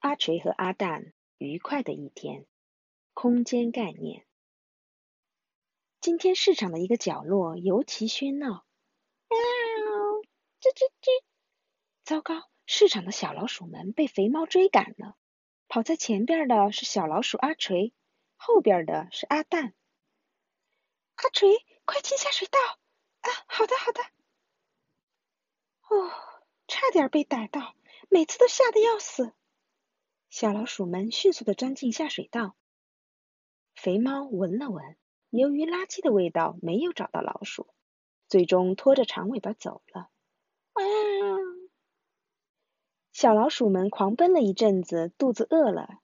[0.00, 2.46] 阿锤和阿蛋愉快的一天。
[3.12, 4.26] 空间概念。
[6.00, 8.64] 今天市场的一个角落尤其喧闹。
[9.28, 9.38] 喵！
[10.58, 11.22] 吱吱吱！
[12.02, 15.18] 糟糕，市场的小老鼠们被肥猫追赶了。
[15.68, 17.92] 跑在前边的是小老鼠阿锤，
[18.36, 19.74] 后边的是阿蛋。
[21.16, 22.58] 阿锤，快进下水道！
[23.20, 24.02] 啊，好的，好的。
[25.88, 26.10] 哦，
[26.66, 27.74] 差点被逮到，
[28.08, 29.34] 每次都吓得要死。
[30.30, 32.54] 小老鼠们迅速的钻进下水道。
[33.74, 34.96] 肥猫闻了闻，
[35.28, 37.66] 由于垃圾的味道，没有找到老鼠，
[38.28, 40.08] 最终拖着长尾巴走了。
[40.74, 40.82] 哇！
[43.12, 45.98] 小老鼠们狂奔了一阵子，肚子饿了，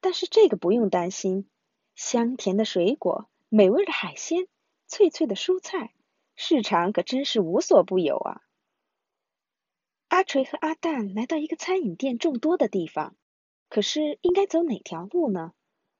[0.00, 1.48] 但是这个不用担心，
[1.94, 4.48] 香甜的水果，美味的海鲜，
[4.88, 5.94] 脆脆的蔬菜，
[6.34, 8.42] 市场可真是无所不有啊！
[10.08, 13.14] 阿锤和阿蛋来到一个餐饮店众多的地方，
[13.68, 15.52] 可是应该走哪条路呢？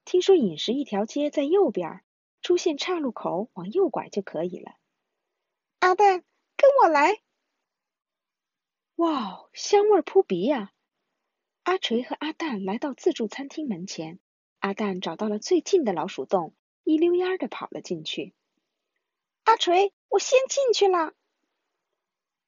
[0.04, 2.02] 听说饮食一条街在右边，
[2.40, 4.72] 出现岔路口往右拐就可以了。
[5.80, 6.24] 阿蛋，
[6.56, 7.20] 跟我来！
[8.96, 10.72] 哇，香味扑鼻呀！
[11.62, 14.18] 阿锤和阿蛋来到自助餐厅门前，
[14.60, 18.34] 阿蛋找到了最近的老鼠洞，一溜烟的跑了进去。
[19.44, 21.12] 阿锤，我先进去了。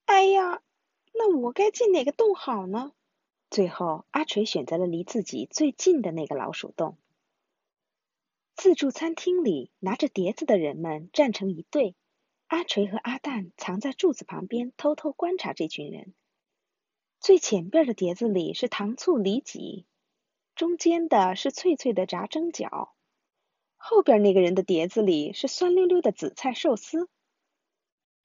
[0.06, 0.62] 哎呀，
[1.12, 2.92] 那我该进哪个洞好呢？
[3.50, 6.96] 最后，阿锤选择了离自己最近的那个老鼠洞。
[8.54, 11.96] 自助餐厅里，拿着碟子的人们站成一队。
[12.46, 16.14] 阿锤和阿蛋藏在柱子旁边，偷偷观察这群人。
[17.18, 19.84] 最前边的碟子里是糖醋里脊，
[20.54, 22.90] 中间的是脆脆的炸蒸饺，
[23.76, 27.08] 后边那个人的碟子里是酸溜溜的紫菜寿司。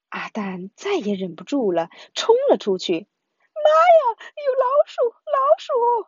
[0.10, 3.08] 阿蛋再也忍不住了，冲了出去。
[3.66, 4.02] 妈呀，
[4.45, 5.02] 有老鼠！
[5.09, 6.08] 老鼠！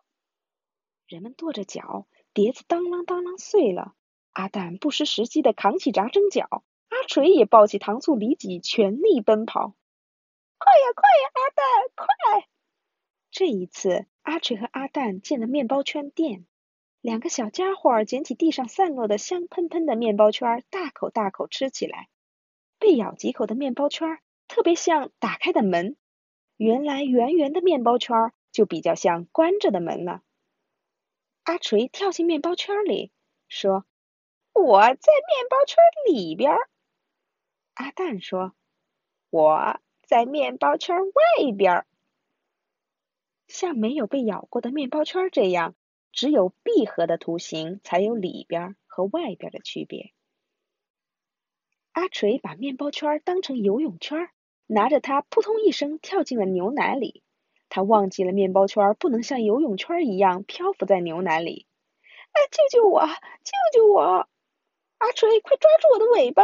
[1.07, 3.95] 人们跺着脚，碟子当啷当啷碎了。
[4.33, 9.73] 阿蛋不失时机的扛起炸蒸饺，阿锤也抱起糖醋里脊，全力奔跑。
[10.59, 11.65] 快呀快呀，阿蛋
[11.95, 12.47] 快！
[13.31, 16.45] 这一次，阿锤和阿蛋进了面包圈店，
[17.01, 22.07] 两个小家伙捡起地上散落的香喷喷的面包圈，大口大口吃起来。
[22.77, 25.97] 被咬几口的面包圈特别像打开的门，
[26.57, 30.21] 原来圆圆的面包圈就比较像关着的门了。
[31.43, 33.11] 阿锤跳进面包圈里，
[33.47, 33.85] 说。
[34.59, 36.51] 我在面包圈里边，
[37.75, 38.55] 阿蛋说
[39.29, 41.85] ：“我在面包圈外边。”
[43.47, 45.75] 像没有被咬过的面包圈这样，
[46.11, 50.11] 只有闭合的图形才有里边和外边的区别。
[51.91, 54.31] 阿锤把面包圈当成游泳圈，
[54.67, 57.23] 拿着它扑通一声跳进了牛奶里。
[57.69, 61.65] 他忘记了面包圈不能像游泳圈一样漂浮在牛奶里。
[62.31, 63.01] 哎，救救我！
[63.05, 64.29] 救救我！
[64.99, 66.43] 阿锤，快抓住我的尾巴！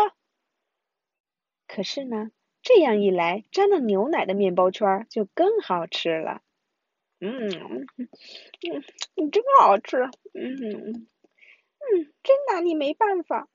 [1.68, 6.42] 可是呢，这样一来，沾了牛奶的面包圈就更好吃了。
[7.20, 7.88] 嗯嗯
[9.16, 10.10] 嗯，真好吃。
[10.34, 11.08] 嗯
[11.80, 13.48] 嗯，真拿你没办法。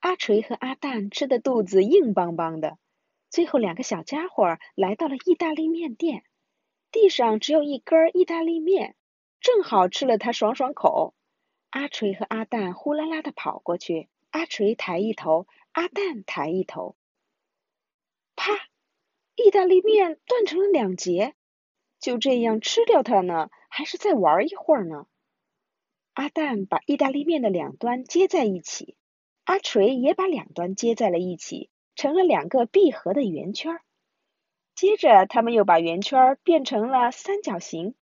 [0.00, 2.78] 阿锤和阿蛋吃的肚子硬邦邦的。
[3.30, 6.24] 最后，两个小家伙来到了意大利面店，
[6.90, 8.96] 地上只有一根意大利面，
[9.40, 11.14] 正好吃了它爽爽口。
[11.70, 16.96] 阿锤和阿蛋呼啦啦的跑过去，阿锤抬一头，阿蛋抬一头，
[18.34, 18.52] 啪！
[19.36, 21.34] 意大利面断成了两截，
[22.00, 25.06] 就这样吃掉它呢，还是再玩一会儿呢？
[26.14, 28.96] 阿蛋把意大利面的两端接在一起，
[29.44, 33.80] 阿锤也把两端接在了一起，成了两个闭合的圆圈。
[34.76, 37.96] 接着，他们又把圆圈变成了三角形、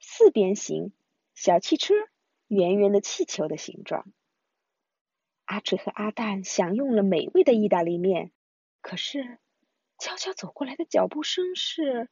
[0.00, 0.94] 四边形、
[1.34, 1.94] 小汽车。
[2.46, 4.10] 圆圆的气球的形状。
[5.44, 8.32] 阿锤和阿蛋享用了美味的意大利面，
[8.80, 9.38] 可是
[9.98, 12.08] 悄悄走过来的脚步声是：“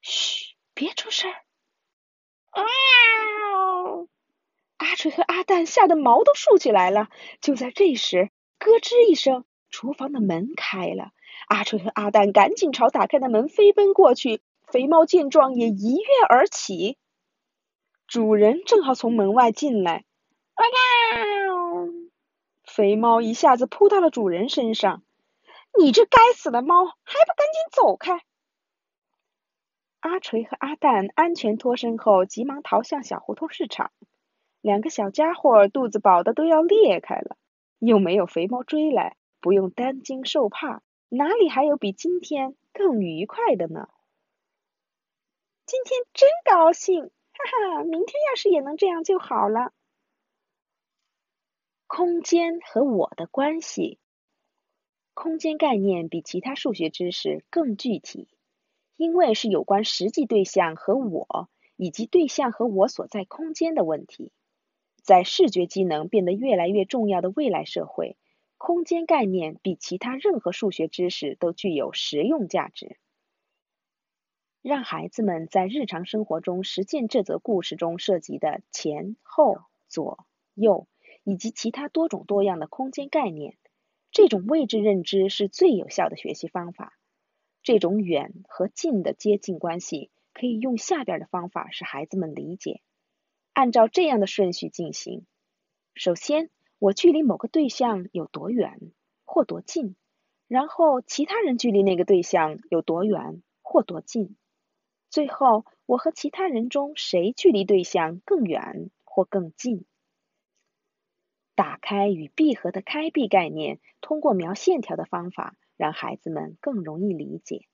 [0.00, 1.30] 嘘，别出声！”
[2.48, 2.62] 啊！
[4.78, 7.10] 阿锤和阿蛋吓得毛都竖起来了。
[7.42, 11.10] 就在这时，咯吱一声，厨房的门开了。
[11.48, 14.40] 阿锤和阿蛋赶紧朝打开的门飞奔过去。
[14.68, 16.96] 肥猫见状也一跃而起。
[18.06, 20.04] 主人正好从门外进来！
[22.64, 25.02] 肥猫一下子扑到了主人身上。
[25.78, 26.92] 你这该死的猫，还
[27.26, 28.22] 不赶紧走开！
[30.00, 33.90] 阿锤和阿蛋安全脱身后，急忙逃向小胡同市场。
[34.62, 37.36] 两个小家伙肚子饱的都要裂开了，
[37.78, 43.88] 又没有肥猫追来，不用担惊受怕，哪里还有比今天更愉快的呢？
[45.66, 47.06] 今天真高兴！
[47.06, 49.72] 哈哈，明天要是也能这样就好了。
[51.88, 53.98] 空间和我的关系，
[55.12, 58.28] 空间概念比其他数学知识更具体，
[58.96, 64.30] 因为是有关实际对象和我，以及对象和我所在空间的问题。
[65.02, 68.16] 在视觉机能变得越来越重要的未来社会，
[68.64, 72.96] 空间概念比其他任何数学知识都具有实用价值。
[74.62, 80.24] 让孩子们在日常生活中实践这则故事中涉及的前后左
[80.54, 80.86] 右。
[81.24, 83.56] 以及其他多种多样的空间概念，
[84.10, 86.98] 这种位置认知是最有效的学习方法。
[87.62, 92.80] 这种远和近的接近关系可以用下边的方法使孩子们理解。
[93.52, 95.24] 按照这样的顺序进行：
[95.94, 96.50] 首先，
[96.82, 98.80] 我距离某个对象有多远
[99.24, 99.94] 或多近，
[100.48, 104.36] 然后其他人距离那个对象有多远或多近，
[105.08, 109.84] 最后我和其他人中谁距离对象更远或更近。
[111.54, 117.68] 打开与闭合的开闭概念，通过描线条的方法，让孩子们更容易理解。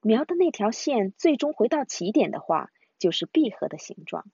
[0.00, 4.24] 描的那条线最终回到起点的话，就是闭合的形状；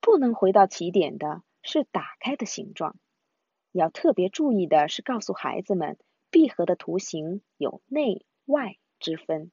[0.00, 2.96] 不能回到起点的是打开的形状。
[3.76, 5.98] 要特别注意的是，告诉孩子们，
[6.30, 9.50] 闭合的图形有内外之分。